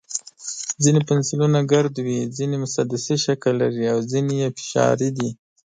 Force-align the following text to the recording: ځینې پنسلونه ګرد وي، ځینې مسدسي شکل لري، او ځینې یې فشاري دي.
ځینې 0.83 1.01
پنسلونه 1.09 1.59
ګرد 1.71 1.95
وي، 2.05 2.19
ځینې 2.37 2.55
مسدسي 2.63 3.15
شکل 3.25 3.53
لري، 3.61 3.85
او 3.93 3.99
ځینې 4.11 4.33
یې 4.41 4.49
فشاري 4.57 5.09
دي. 5.17 5.29